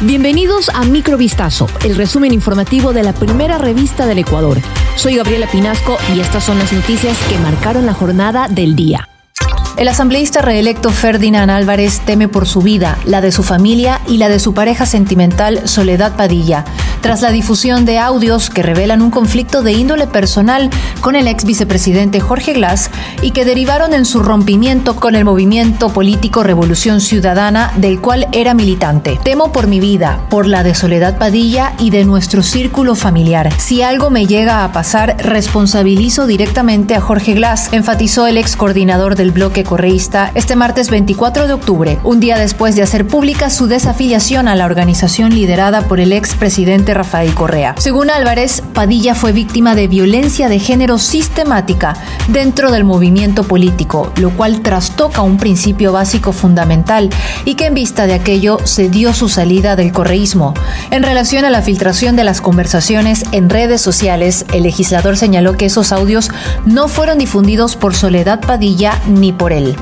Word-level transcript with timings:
Bienvenidos 0.00 0.68
a 0.68 0.84
Microvistazo, 0.84 1.66
el 1.84 1.96
resumen 1.96 2.32
informativo 2.32 2.92
de 2.92 3.02
la 3.02 3.12
primera 3.12 3.58
revista 3.58 4.06
del 4.06 4.18
Ecuador. 4.18 4.58
Soy 4.94 5.16
Gabriela 5.16 5.48
Pinasco 5.50 5.96
y 6.14 6.20
estas 6.20 6.44
son 6.44 6.56
las 6.60 6.72
noticias 6.72 7.18
que 7.28 7.36
marcaron 7.38 7.84
la 7.84 7.94
jornada 7.94 8.46
del 8.46 8.76
día. 8.76 9.08
El 9.76 9.88
asambleísta 9.88 10.40
reelecto 10.40 10.90
Ferdinand 10.90 11.50
Álvarez 11.50 12.00
teme 12.06 12.28
por 12.28 12.46
su 12.46 12.62
vida, 12.62 12.96
la 13.06 13.20
de 13.20 13.32
su 13.32 13.42
familia 13.42 14.00
y 14.06 14.18
la 14.18 14.28
de 14.28 14.38
su 14.38 14.54
pareja 14.54 14.86
sentimental 14.86 15.66
Soledad 15.68 16.16
Padilla, 16.16 16.64
tras 17.00 17.22
la 17.22 17.30
difusión 17.30 17.84
de 17.84 17.98
audios 17.98 18.50
que 18.50 18.62
revelan 18.62 19.02
un 19.02 19.10
conflicto 19.10 19.62
de 19.62 19.72
índole 19.72 20.06
personal 20.06 20.70
con 21.00 21.16
el 21.16 21.28
ex 21.28 21.44
vicepresidente 21.44 22.20
Jorge 22.20 22.52
Glass 22.52 22.90
y 23.22 23.30
que 23.32 23.44
derivaron 23.44 23.94
en 23.94 24.04
su 24.04 24.22
rompimiento 24.22 24.96
con 24.96 25.14
el 25.14 25.24
movimiento 25.24 25.92
político 25.92 26.42
Revolución 26.42 27.00
Ciudadana 27.00 27.72
del 27.76 28.00
cual 28.00 28.28
era 28.32 28.54
militante. 28.54 29.18
Temo 29.22 29.52
por 29.52 29.66
mi 29.66 29.80
vida, 29.80 30.20
por 30.30 30.46
la 30.46 30.62
de 30.62 30.74
Soledad 30.74 31.18
Padilla 31.18 31.72
y 31.78 31.90
de 31.90 32.04
nuestro 32.04 32.42
círculo 32.42 32.94
familiar. 32.94 33.52
Si 33.58 33.82
algo 33.82 34.10
me 34.10 34.26
llega 34.26 34.64
a 34.64 34.72
pasar, 34.72 35.16
responsabilizo 35.18 36.26
directamente 36.26 36.94
a 36.94 37.00
Jorge 37.00 37.34
Glass, 37.34 37.72
enfatizó 37.72 38.26
el 38.26 38.36
ex 38.36 38.56
coordinador 38.56 39.14
del 39.14 39.32
bloque 39.32 39.64
correísta 39.64 40.30
este 40.34 40.56
martes 40.56 40.90
24 40.90 41.46
de 41.46 41.52
octubre, 41.52 41.98
un 42.04 42.20
día 42.20 42.38
después 42.38 42.76
de 42.76 42.82
hacer 42.82 43.06
pública 43.06 43.50
su 43.50 43.66
desafiliación 43.66 44.48
a 44.48 44.54
la 44.54 44.66
organización 44.66 45.34
liderada 45.34 45.82
por 45.82 46.00
el 46.00 46.12
ex 46.12 46.34
presidente 46.34 46.87
Rafael 46.94 47.34
Correa. 47.34 47.74
Según 47.78 48.10
Álvarez, 48.10 48.62
Padilla 48.74 49.14
fue 49.14 49.32
víctima 49.32 49.74
de 49.74 49.88
violencia 49.88 50.48
de 50.48 50.58
género 50.58 50.98
sistemática 50.98 51.94
dentro 52.28 52.70
del 52.70 52.84
movimiento 52.84 53.44
político, 53.44 54.12
lo 54.16 54.30
cual 54.30 54.60
trastoca 54.60 55.22
un 55.22 55.38
principio 55.38 55.92
básico 55.92 56.32
fundamental 56.32 57.10
y 57.44 57.54
que 57.54 57.66
en 57.66 57.74
vista 57.74 58.06
de 58.06 58.14
aquello 58.14 58.58
se 58.64 58.88
dio 58.88 59.12
su 59.12 59.28
salida 59.28 59.76
del 59.76 59.92
correísmo. 59.92 60.54
En 60.90 61.02
relación 61.02 61.44
a 61.44 61.50
la 61.50 61.62
filtración 61.62 62.16
de 62.16 62.24
las 62.24 62.40
conversaciones 62.40 63.24
en 63.32 63.50
redes 63.50 63.80
sociales, 63.80 64.44
el 64.52 64.62
legislador 64.62 65.16
señaló 65.16 65.56
que 65.56 65.66
esos 65.66 65.92
audios 65.92 66.30
no 66.64 66.88
fueron 66.88 67.18
difundidos 67.18 67.76
por 67.76 67.94
Soledad 67.94 68.40
Padilla 68.40 69.00
ni 69.06 69.32
por 69.32 69.52
él. 69.52 69.76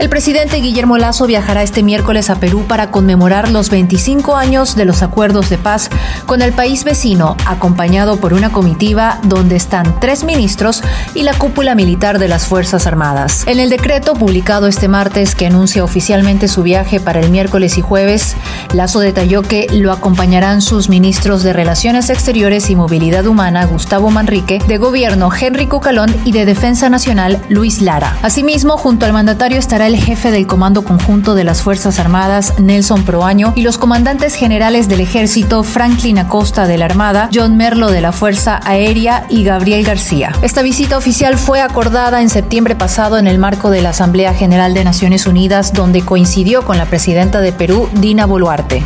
El 0.00 0.08
presidente 0.08 0.56
Guillermo 0.56 0.96
Lazo 0.96 1.26
viajará 1.26 1.62
este 1.62 1.82
miércoles 1.82 2.30
a 2.30 2.36
Perú 2.36 2.64
para 2.66 2.90
conmemorar 2.90 3.50
los 3.50 3.68
25 3.68 4.34
años 4.34 4.74
de 4.74 4.86
los 4.86 5.02
acuerdos 5.02 5.50
de 5.50 5.58
paz 5.58 5.90
con 6.24 6.40
el 6.40 6.54
país 6.54 6.84
vecino, 6.84 7.36
acompañado 7.44 8.16
por 8.16 8.32
una 8.32 8.50
comitiva 8.50 9.20
donde 9.24 9.56
están 9.56 10.00
tres 10.00 10.24
ministros 10.24 10.82
y 11.14 11.22
la 11.22 11.34
cúpula 11.34 11.74
militar 11.74 12.18
de 12.18 12.28
las 12.28 12.46
Fuerzas 12.46 12.86
Armadas. 12.86 13.46
En 13.46 13.60
el 13.60 13.68
decreto 13.68 14.14
publicado 14.14 14.68
este 14.68 14.88
martes 14.88 15.34
que 15.34 15.44
anuncia 15.44 15.84
oficialmente 15.84 16.48
su 16.48 16.62
viaje 16.62 16.98
para 16.98 17.20
el 17.20 17.28
miércoles 17.28 17.76
y 17.76 17.82
jueves, 17.82 18.36
Lazo 18.72 19.00
detalló 19.00 19.42
que 19.42 19.66
lo 19.70 19.92
acompañarán 19.92 20.62
sus 20.62 20.88
ministros 20.88 21.42
de 21.42 21.52
Relaciones 21.52 22.08
Exteriores 22.08 22.70
y 22.70 22.74
Movilidad 22.74 23.26
Humana, 23.26 23.66
Gustavo 23.66 24.10
Manrique, 24.10 24.62
de 24.66 24.78
Gobierno, 24.78 25.30
Henry 25.38 25.66
Cucalón 25.66 26.10
y 26.24 26.32
de 26.32 26.46
Defensa 26.46 26.88
Nacional, 26.88 27.38
Luis 27.50 27.82
Lara. 27.82 28.16
Asimismo, 28.22 28.78
junto 28.78 29.04
al 29.04 29.12
mandatario 29.12 29.58
estará 29.58 29.89
jefe 29.96 30.30
del 30.30 30.46
Comando 30.46 30.84
Conjunto 30.84 31.34
de 31.34 31.44
las 31.44 31.62
Fuerzas 31.62 31.98
Armadas, 31.98 32.54
Nelson 32.58 33.04
Proaño, 33.04 33.52
y 33.56 33.62
los 33.62 33.78
comandantes 33.78 34.34
generales 34.34 34.88
del 34.88 35.00
Ejército, 35.00 35.62
Franklin 35.62 36.18
Acosta 36.18 36.66
de 36.66 36.78
la 36.78 36.86
Armada, 36.86 37.30
John 37.32 37.56
Merlo 37.56 37.90
de 37.90 38.00
la 38.00 38.12
Fuerza 38.12 38.60
Aérea 38.64 39.26
y 39.28 39.44
Gabriel 39.44 39.84
García. 39.84 40.32
Esta 40.42 40.62
visita 40.62 40.96
oficial 40.96 41.38
fue 41.38 41.60
acordada 41.60 42.22
en 42.22 42.28
septiembre 42.28 42.74
pasado 42.74 43.18
en 43.18 43.26
el 43.26 43.38
marco 43.38 43.70
de 43.70 43.82
la 43.82 43.90
Asamblea 43.90 44.34
General 44.34 44.74
de 44.74 44.84
Naciones 44.84 45.26
Unidas, 45.26 45.72
donde 45.72 46.02
coincidió 46.02 46.62
con 46.62 46.78
la 46.78 46.86
presidenta 46.86 47.40
de 47.40 47.52
Perú, 47.52 47.88
Dina 47.94 48.26
Boluarte. 48.26 48.84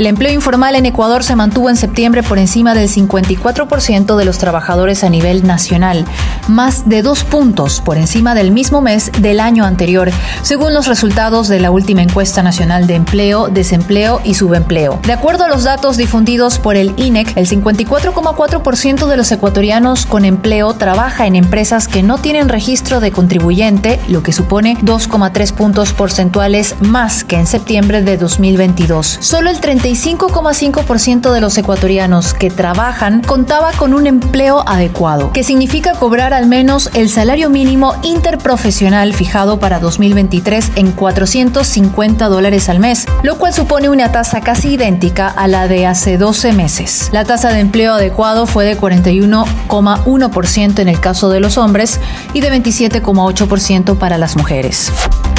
El 0.00 0.06
empleo 0.06 0.32
informal 0.32 0.76
en 0.76 0.86
Ecuador 0.86 1.22
se 1.24 1.36
mantuvo 1.36 1.68
en 1.68 1.76
septiembre 1.76 2.22
por 2.22 2.38
encima 2.38 2.72
del 2.72 2.88
54% 2.88 4.16
de 4.16 4.24
los 4.24 4.38
trabajadores 4.38 5.04
a 5.04 5.10
nivel 5.10 5.46
nacional, 5.46 6.06
más 6.48 6.88
de 6.88 7.02
dos 7.02 7.22
puntos 7.22 7.82
por 7.82 7.98
encima 7.98 8.34
del 8.34 8.50
mismo 8.50 8.80
mes 8.80 9.12
del 9.20 9.40
año 9.40 9.66
anterior, 9.66 10.10
según 10.40 10.72
los 10.72 10.86
resultados 10.86 11.48
de 11.48 11.60
la 11.60 11.70
última 11.70 12.00
encuesta 12.00 12.42
nacional 12.42 12.86
de 12.86 12.94
empleo, 12.94 13.48
desempleo 13.48 14.22
y 14.24 14.32
subempleo. 14.32 14.98
De 15.04 15.12
acuerdo 15.12 15.44
a 15.44 15.48
los 15.48 15.64
datos 15.64 15.98
difundidos 15.98 16.58
por 16.58 16.76
el 16.76 16.94
INEC, 16.96 17.36
el 17.36 17.46
54,4% 17.46 19.06
de 19.06 19.16
los 19.18 19.30
ecuatorianos 19.30 20.06
con 20.06 20.24
empleo 20.24 20.72
trabaja 20.72 21.26
en 21.26 21.36
empresas 21.36 21.88
que 21.88 22.02
no 22.02 22.16
tienen 22.16 22.48
registro 22.48 23.00
de 23.00 23.12
contribuyente, 23.12 24.00
lo 24.08 24.22
que 24.22 24.32
supone 24.32 24.78
2,3 24.78 25.52
puntos 25.52 25.92
porcentuales 25.92 26.74
más 26.80 27.22
que 27.22 27.36
en 27.36 27.46
septiembre 27.46 28.00
de 28.00 28.16
2022. 28.16 29.18
Solo 29.20 29.50
el 29.50 29.60
30 29.60 29.89
35,5% 29.90 31.32
de 31.32 31.40
los 31.40 31.58
ecuatorianos 31.58 32.32
que 32.32 32.48
trabajan 32.48 33.22
contaba 33.22 33.72
con 33.72 33.92
un 33.92 34.06
empleo 34.06 34.62
adecuado, 34.68 35.32
que 35.32 35.42
significa 35.42 35.94
cobrar 35.94 36.32
al 36.32 36.46
menos 36.46 36.90
el 36.94 37.08
salario 37.08 37.50
mínimo 37.50 37.96
interprofesional 38.04 39.14
fijado 39.14 39.58
para 39.58 39.80
2023 39.80 40.70
en 40.76 40.92
450 40.92 42.28
dólares 42.28 42.68
al 42.68 42.78
mes, 42.78 43.06
lo 43.24 43.36
cual 43.36 43.52
supone 43.52 43.88
una 43.88 44.12
tasa 44.12 44.42
casi 44.42 44.74
idéntica 44.74 45.26
a 45.26 45.48
la 45.48 45.66
de 45.66 45.88
hace 45.88 46.18
12 46.18 46.52
meses. 46.52 47.08
La 47.10 47.24
tasa 47.24 47.48
de 47.48 47.58
empleo 47.58 47.94
adecuado 47.94 48.46
fue 48.46 48.66
de 48.66 48.78
41,1% 48.78 50.78
en 50.78 50.88
el 50.88 51.00
caso 51.00 51.30
de 51.30 51.40
los 51.40 51.58
hombres 51.58 51.98
y 52.32 52.42
de 52.42 52.52
27,8% 52.52 53.98
para 53.98 54.18
las 54.18 54.36
mujeres. 54.36 54.92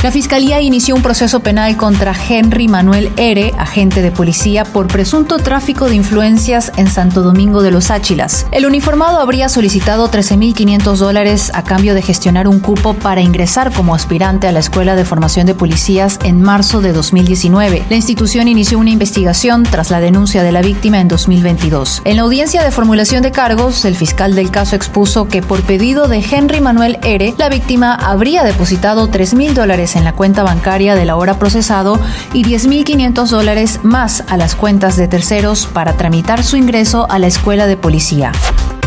La 0.04 0.10
Fiscalía 0.10 0.60
inició 0.62 0.96
un 0.96 1.04
proceso 1.04 1.42
penal 1.42 1.78
contra 1.78 2.16
Henry 2.28 2.68
Manuel 2.68 3.12
Ere, 3.18 3.54
agente 3.60 4.02
de 4.02 4.10
policía, 4.10 4.31
por 4.72 4.88
presunto 4.88 5.38
tráfico 5.40 5.90
de 5.90 5.96
influencias 5.96 6.72
en 6.78 6.90
Santo 6.90 7.22
Domingo 7.22 7.62
de 7.62 7.70
los 7.70 7.92
Áchilas. 7.92 8.48
El 8.52 8.66
uniformado 8.66 9.20
habría 9.20 9.50
solicitado 9.50 10.10
13.500 10.10 10.96
dólares 10.96 11.52
a 11.54 11.64
cambio 11.64 11.94
de 11.94 12.02
gestionar 12.02 12.48
un 12.48 12.62
cupo 12.62 12.94
para 12.94 13.20
ingresar 13.20 13.74
como 13.74 13.94
aspirante 13.94 14.48
a 14.48 14.54
la 14.54 14.60
Escuela 14.60 14.96
de 14.96 15.04
Formación 15.04 15.48
de 15.48 15.54
Policías 15.54 16.18
en 16.24 16.42
marzo 16.42 16.80
de 16.80 16.94
2019. 16.94 17.84
La 17.90 17.96
institución 17.98 18.48
inició 18.48 18.80
una 18.80 18.92
investigación 18.92 19.64
tras 19.64 19.92
la 19.92 20.00
denuncia 20.00 20.44
de 20.44 20.54
la 20.54 20.62
víctima 20.62 21.02
en 21.02 21.10
2022. 21.10 22.02
En 22.06 22.16
la 22.16 22.22
audiencia 22.22 22.64
de 22.64 22.72
formulación 22.72 23.24
de 23.24 23.32
cargos, 23.32 23.84
el 23.84 23.98
fiscal 23.98 24.34
del 24.34 24.50
caso 24.50 24.78
expuso 24.78 25.28
que 25.28 25.42
por 25.42 25.62
pedido 25.64 26.08
de 26.08 26.20
Henry 26.20 26.62
Manuel 26.62 27.00
Ere, 27.04 27.36
la 27.38 27.50
víctima 27.50 27.96
habría 27.96 28.44
depositado 28.44 29.10
3.000 29.10 29.54
dólares 29.54 29.98
en 29.98 30.06
la 30.06 30.14
cuenta 30.14 30.44
bancaria 30.44 30.96
del 30.96 31.10
ahora 31.10 31.38
procesado 31.38 32.00
y 32.34 32.46
10.500 32.46 33.28
dólares 33.28 33.82
más 33.84 34.21
a 34.28 34.38
las 34.38 34.56
cuentas 34.56 34.96
de 34.96 35.08
terceros 35.08 35.66
para 35.66 35.98
tramitar 35.98 36.44
su 36.44 36.58
ingreso 36.58 37.08
a 37.10 37.20
la 37.20 37.28
escuela 37.28 37.68
de 37.68 37.78
policía 37.78 38.32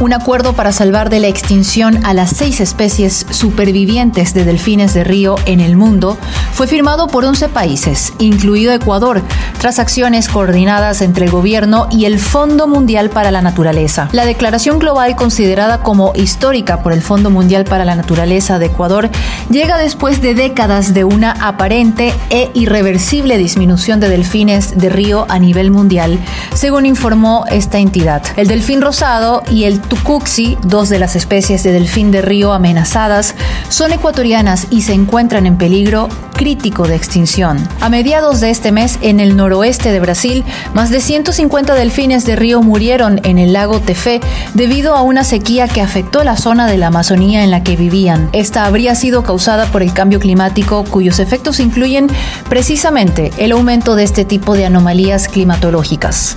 un 0.01 0.13
acuerdo 0.13 0.55
para 0.55 0.73
salvar 0.73 1.09
de 1.09 1.21
la 1.21 1.29
extinción 1.29 2.05
a 2.05 2.15
las 2.15 2.31
seis 2.31 2.61
especies 2.61 3.27
supervivientes 3.31 4.35
de 4.35 4.45
delfines 4.45 4.93
de 4.95 5.05
río 5.05 5.37
en 5.47 5.61
el 5.61 5.77
mundo 5.77 6.19
fue 6.53 6.67
firmado 6.67 7.07
por 7.07 7.25
11 7.25 7.49
países, 7.49 8.13
incluido 8.19 8.73
Ecuador, 8.73 9.23
tras 9.59 9.79
acciones 9.79 10.29
coordinadas 10.29 11.01
entre 11.01 11.25
el 11.25 11.31
gobierno 11.31 11.87
y 11.91 12.05
el 12.05 12.19
Fondo 12.19 12.67
Mundial 12.67 13.11
para 13.11 13.31
la 13.31 13.41
Naturaleza. 13.41 14.09
La 14.13 14.27
declaración 14.27 14.79
global 14.79 15.17
considerada 15.17 15.81
como 15.81 16.13
histórica 16.15 16.83
por 16.83 16.93
el 16.93 17.03
Fondo 17.03 17.31
Mundial 17.31 17.65
para 17.65 17.85
la 17.85 17.95
Naturaleza 17.95 18.59
de 18.59 18.67
Ecuador 18.67 19.11
llega 19.51 19.79
después 19.79 20.21
de 20.21 20.35
décadas 20.35 20.95
de 20.95 21.05
una 21.05 21.33
aparente 21.33 22.13
e 22.31 22.51
irreversible 22.55 23.39
disminución 23.39 24.01
de 24.01 24.09
delfines 24.09 24.77
de 24.77 24.89
río 24.89 25.27
a 25.29 25.39
nivel 25.39 25.71
mundial, 25.71 26.19
según 26.55 26.87
informó 26.87 27.45
esta 27.51 27.79
entidad. 27.79 28.23
El 28.37 28.49
delfín 28.49 28.83
rosado 28.83 29.43
y 29.51 29.65
el 29.65 29.81
tucuxi, 29.89 30.57
dos 30.63 30.89
de 30.89 30.99
las 30.99 31.17
especies 31.17 31.63
de 31.63 31.73
delfín 31.73 32.11
de 32.11 32.23
río 32.23 32.53
amenazadas, 32.53 33.35
son 33.69 33.93
ecuatorianas 33.93 34.67
y 34.71 34.83
se 34.83 34.93
encuentran 34.93 35.47
en 35.47 35.57
peligro 35.57 36.09
crítico 36.35 36.87
de 36.87 36.97
extinción. 36.97 37.67
A 37.81 37.89
mediados 37.89 38.41
de 38.41 38.51
este 38.51 38.73
mes, 38.73 38.99
en 39.01 39.21
el 39.21 39.37
noroeste 39.37 39.93
de 39.93 40.01
Brasil, 40.01 40.45
más 40.75 40.91
de 40.91 41.01
150 41.01 41.75
delfines 41.75 42.27
de 42.27 42.37
río 42.37 42.61
murieron 42.63 43.21
en 43.25 43.39
el 43.39 43.53
lago 43.53 43.81
Tefé 43.81 44.21
debido 44.53 44.95
a 44.95 45.03
una 45.03 45.25
sequía 45.25 45.69
que 45.69 45.81
afectó 45.81 46.25
la 46.25 46.37
zona 46.37 46.67
de 46.67 46.77
la 46.77 46.89
Amazonía 46.89 47.45
en 47.45 47.51
la 47.51 47.63
que 47.63 47.77
vivían. 47.77 48.29
Esta 48.33 48.67
habría 48.67 48.95
sido 48.95 49.23
causada 49.23 49.67
por 49.67 49.83
el 49.83 49.93
cambio 49.93 50.21
climático 50.21 50.85
cuyos 50.85 51.19
efectos 51.19 51.61
incluyen 51.61 52.09
precisamente 52.49 53.31
el 53.39 53.53
aumento 53.53 53.95
de 53.95 54.05
este 54.05 54.25
tipo 54.25 54.55
de 54.55 54.67
anomalías 54.67 55.29
climatológicas. 55.29 56.37